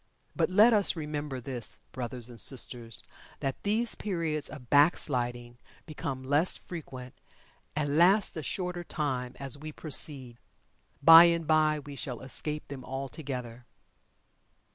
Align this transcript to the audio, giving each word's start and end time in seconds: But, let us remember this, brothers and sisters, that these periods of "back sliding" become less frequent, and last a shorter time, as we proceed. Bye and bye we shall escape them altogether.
But, 0.35 0.49
let 0.49 0.73
us 0.73 0.95
remember 0.95 1.39
this, 1.39 1.77
brothers 1.91 2.27
and 2.27 2.39
sisters, 2.39 3.03
that 3.39 3.61
these 3.61 3.93
periods 3.93 4.49
of 4.49 4.67
"back 4.71 4.97
sliding" 4.97 5.59
become 5.85 6.23
less 6.23 6.57
frequent, 6.57 7.13
and 7.75 7.97
last 7.99 8.35
a 8.35 8.41
shorter 8.41 8.83
time, 8.83 9.35
as 9.39 9.59
we 9.59 9.71
proceed. 9.71 10.39
Bye 11.03 11.25
and 11.25 11.45
bye 11.45 11.77
we 11.77 11.95
shall 11.95 12.21
escape 12.21 12.67
them 12.67 12.83
altogether. 12.83 13.67